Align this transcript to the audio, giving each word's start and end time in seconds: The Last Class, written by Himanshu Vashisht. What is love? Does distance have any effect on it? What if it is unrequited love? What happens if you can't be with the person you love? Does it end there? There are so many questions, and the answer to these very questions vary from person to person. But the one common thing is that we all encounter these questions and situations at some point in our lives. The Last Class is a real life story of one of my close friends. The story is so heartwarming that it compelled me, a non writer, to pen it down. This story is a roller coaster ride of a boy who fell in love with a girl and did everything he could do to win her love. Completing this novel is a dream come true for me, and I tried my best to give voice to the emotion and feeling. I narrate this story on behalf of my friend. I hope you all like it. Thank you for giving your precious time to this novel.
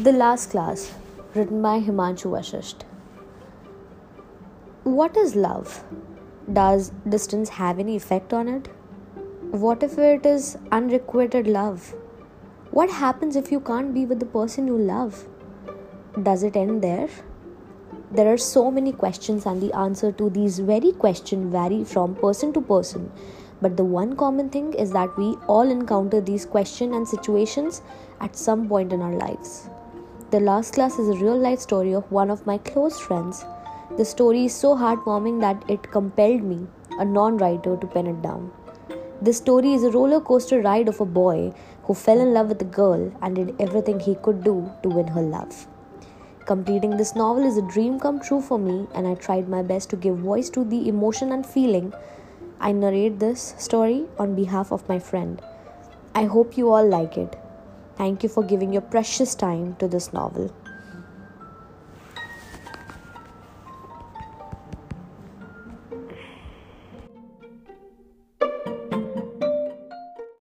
The 0.00 0.12
Last 0.12 0.50
Class, 0.50 0.94
written 1.34 1.60
by 1.60 1.80
Himanshu 1.80 2.30
Vashisht. 2.30 2.82
What 4.84 5.16
is 5.16 5.34
love? 5.34 5.82
Does 6.52 6.92
distance 7.08 7.48
have 7.48 7.80
any 7.80 7.96
effect 7.96 8.32
on 8.32 8.46
it? 8.46 8.68
What 9.50 9.82
if 9.82 9.98
it 9.98 10.24
is 10.24 10.56
unrequited 10.70 11.48
love? 11.48 11.96
What 12.70 12.90
happens 12.90 13.34
if 13.34 13.50
you 13.50 13.58
can't 13.58 13.92
be 13.92 14.06
with 14.06 14.20
the 14.20 14.26
person 14.26 14.68
you 14.68 14.78
love? 14.78 15.26
Does 16.22 16.44
it 16.44 16.54
end 16.54 16.80
there? 16.80 17.08
There 18.12 18.32
are 18.32 18.38
so 18.38 18.70
many 18.70 18.92
questions, 18.92 19.46
and 19.46 19.60
the 19.60 19.72
answer 19.76 20.12
to 20.12 20.30
these 20.30 20.60
very 20.60 20.92
questions 20.92 21.50
vary 21.50 21.82
from 21.82 22.14
person 22.14 22.52
to 22.52 22.60
person. 22.60 23.10
But 23.60 23.76
the 23.76 23.82
one 23.82 24.14
common 24.14 24.48
thing 24.48 24.74
is 24.74 24.92
that 24.92 25.18
we 25.18 25.34
all 25.48 25.68
encounter 25.68 26.20
these 26.20 26.46
questions 26.46 26.94
and 26.94 27.08
situations 27.08 27.82
at 28.20 28.36
some 28.36 28.68
point 28.68 28.92
in 28.92 29.02
our 29.02 29.14
lives. 29.14 29.68
The 30.30 30.40
Last 30.40 30.74
Class 30.74 30.98
is 30.98 31.08
a 31.08 31.24
real 31.24 31.38
life 31.38 31.58
story 31.58 31.94
of 31.94 32.12
one 32.12 32.30
of 32.30 32.44
my 32.46 32.58
close 32.58 33.00
friends. 33.00 33.46
The 33.96 34.04
story 34.04 34.44
is 34.44 34.54
so 34.54 34.74
heartwarming 34.76 35.40
that 35.40 35.64
it 35.70 35.90
compelled 35.90 36.42
me, 36.42 36.66
a 36.98 37.04
non 37.06 37.38
writer, 37.38 37.78
to 37.78 37.86
pen 37.86 38.06
it 38.08 38.20
down. 38.20 38.52
This 39.22 39.38
story 39.38 39.72
is 39.72 39.84
a 39.84 39.90
roller 39.90 40.20
coaster 40.20 40.60
ride 40.60 40.86
of 40.86 41.00
a 41.00 41.06
boy 41.06 41.54
who 41.84 41.94
fell 41.94 42.20
in 42.20 42.34
love 42.34 42.50
with 42.50 42.60
a 42.60 42.66
girl 42.66 43.10
and 43.22 43.36
did 43.36 43.56
everything 43.58 44.00
he 44.00 44.16
could 44.16 44.44
do 44.44 44.70
to 44.82 44.90
win 44.90 45.06
her 45.06 45.22
love. 45.22 45.66
Completing 46.44 46.98
this 46.98 47.16
novel 47.16 47.46
is 47.46 47.56
a 47.56 47.62
dream 47.62 47.98
come 47.98 48.20
true 48.20 48.42
for 48.42 48.58
me, 48.58 48.86
and 48.94 49.06
I 49.06 49.14
tried 49.14 49.48
my 49.48 49.62
best 49.62 49.88
to 49.90 49.96
give 49.96 50.18
voice 50.18 50.50
to 50.50 50.62
the 50.62 50.88
emotion 50.90 51.32
and 51.32 51.46
feeling. 51.46 51.94
I 52.60 52.72
narrate 52.72 53.18
this 53.18 53.54
story 53.56 54.04
on 54.18 54.34
behalf 54.34 54.72
of 54.72 54.86
my 54.90 54.98
friend. 54.98 55.40
I 56.14 56.24
hope 56.24 56.58
you 56.58 56.70
all 56.70 56.86
like 56.86 57.16
it. 57.16 57.38
Thank 57.98 58.22
you 58.22 58.28
for 58.30 58.44
giving 58.44 58.72
your 58.72 58.82
precious 58.82 59.34
time 59.34 59.76
to 59.80 59.88
this 59.88 60.12
novel. 60.12 60.54